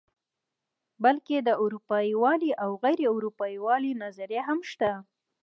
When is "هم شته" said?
4.49-4.91